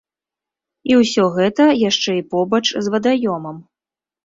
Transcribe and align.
І 0.91 0.97
ўсё 1.01 1.23
гэта 1.35 1.63
яшчэ 1.89 2.11
і 2.21 2.25
побач 2.33 2.65
з 2.83 2.97
вадаёмам. 2.97 3.63